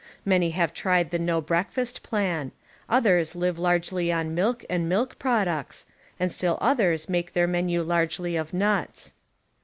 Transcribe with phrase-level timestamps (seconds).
[0.25, 2.53] Many have tried the no breakfast plan;
[2.89, 5.85] others live largely on milk and milk products,
[6.19, 9.13] and still others make their menu largely of nuts.